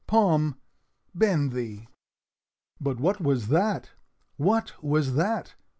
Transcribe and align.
Palm, 0.07 0.55
bend 1.13 1.51
thee!" 1.51 1.87
But 2.79 2.99
what 2.99 3.21
was 3.21 3.49
that, 3.49 3.91
what 4.35 4.73
was 4.83 5.13
that? 5.13 5.53